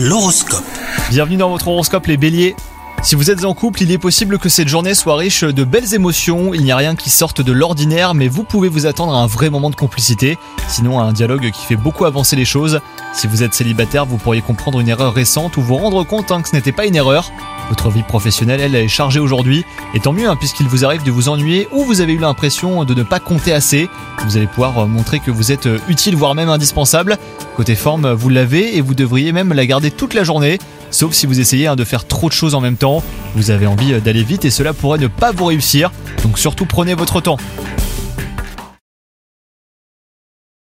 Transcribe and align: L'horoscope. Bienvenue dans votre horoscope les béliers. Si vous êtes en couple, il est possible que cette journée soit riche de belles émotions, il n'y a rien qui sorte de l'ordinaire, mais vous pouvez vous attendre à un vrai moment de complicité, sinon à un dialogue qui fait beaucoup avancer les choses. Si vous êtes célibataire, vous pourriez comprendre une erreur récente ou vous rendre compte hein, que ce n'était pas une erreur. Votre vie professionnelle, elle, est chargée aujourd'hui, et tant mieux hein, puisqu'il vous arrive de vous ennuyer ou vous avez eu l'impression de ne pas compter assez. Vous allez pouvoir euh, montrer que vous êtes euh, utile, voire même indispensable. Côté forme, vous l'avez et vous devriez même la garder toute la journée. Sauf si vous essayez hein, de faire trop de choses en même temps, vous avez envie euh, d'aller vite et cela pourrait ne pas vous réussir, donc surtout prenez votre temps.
L'horoscope. 0.00 0.62
Bienvenue 1.10 1.38
dans 1.38 1.50
votre 1.50 1.66
horoscope 1.66 2.06
les 2.06 2.16
béliers. 2.16 2.54
Si 3.02 3.16
vous 3.16 3.32
êtes 3.32 3.44
en 3.44 3.52
couple, 3.52 3.82
il 3.82 3.90
est 3.90 3.98
possible 3.98 4.38
que 4.38 4.48
cette 4.48 4.68
journée 4.68 4.94
soit 4.94 5.16
riche 5.16 5.42
de 5.42 5.64
belles 5.64 5.92
émotions, 5.92 6.54
il 6.54 6.62
n'y 6.62 6.70
a 6.70 6.76
rien 6.76 6.94
qui 6.94 7.10
sorte 7.10 7.40
de 7.40 7.50
l'ordinaire, 7.50 8.14
mais 8.14 8.28
vous 8.28 8.44
pouvez 8.44 8.68
vous 8.68 8.86
attendre 8.86 9.12
à 9.12 9.18
un 9.18 9.26
vrai 9.26 9.50
moment 9.50 9.70
de 9.70 9.74
complicité, 9.74 10.38
sinon 10.68 11.00
à 11.00 11.02
un 11.02 11.12
dialogue 11.12 11.50
qui 11.50 11.66
fait 11.66 11.74
beaucoup 11.74 12.04
avancer 12.04 12.36
les 12.36 12.44
choses. 12.44 12.80
Si 13.12 13.26
vous 13.26 13.42
êtes 13.42 13.54
célibataire, 13.54 14.06
vous 14.06 14.18
pourriez 14.18 14.40
comprendre 14.40 14.78
une 14.78 14.88
erreur 14.88 15.14
récente 15.14 15.56
ou 15.56 15.62
vous 15.62 15.74
rendre 15.74 16.04
compte 16.04 16.30
hein, 16.30 16.42
que 16.42 16.48
ce 16.48 16.54
n'était 16.54 16.70
pas 16.70 16.86
une 16.86 16.94
erreur. 16.94 17.32
Votre 17.68 17.90
vie 17.90 18.02
professionnelle, 18.02 18.60
elle, 18.60 18.74
est 18.74 18.88
chargée 18.88 19.20
aujourd'hui, 19.20 19.64
et 19.94 20.00
tant 20.00 20.12
mieux 20.12 20.28
hein, 20.28 20.36
puisqu'il 20.36 20.66
vous 20.66 20.84
arrive 20.84 21.02
de 21.02 21.10
vous 21.10 21.28
ennuyer 21.28 21.68
ou 21.72 21.84
vous 21.84 22.00
avez 22.00 22.14
eu 22.14 22.18
l'impression 22.18 22.84
de 22.84 22.94
ne 22.94 23.02
pas 23.02 23.20
compter 23.20 23.52
assez. 23.52 23.88
Vous 24.24 24.36
allez 24.36 24.46
pouvoir 24.46 24.78
euh, 24.78 24.86
montrer 24.86 25.20
que 25.20 25.30
vous 25.30 25.52
êtes 25.52 25.66
euh, 25.66 25.78
utile, 25.88 26.16
voire 26.16 26.34
même 26.34 26.48
indispensable. 26.48 27.18
Côté 27.56 27.74
forme, 27.74 28.10
vous 28.12 28.28
l'avez 28.28 28.76
et 28.76 28.80
vous 28.80 28.94
devriez 28.94 29.32
même 29.32 29.52
la 29.52 29.66
garder 29.66 29.90
toute 29.90 30.14
la 30.14 30.24
journée. 30.24 30.58
Sauf 30.90 31.12
si 31.12 31.26
vous 31.26 31.40
essayez 31.40 31.66
hein, 31.66 31.76
de 31.76 31.84
faire 31.84 32.06
trop 32.06 32.28
de 32.28 32.34
choses 32.34 32.54
en 32.54 32.60
même 32.60 32.76
temps, 32.76 33.02
vous 33.34 33.50
avez 33.50 33.66
envie 33.66 33.92
euh, 33.92 34.00
d'aller 34.00 34.22
vite 34.22 34.44
et 34.44 34.50
cela 34.50 34.72
pourrait 34.72 34.98
ne 34.98 35.06
pas 35.06 35.32
vous 35.32 35.44
réussir, 35.44 35.90
donc 36.22 36.38
surtout 36.38 36.64
prenez 36.64 36.94
votre 36.94 37.20
temps. 37.20 37.36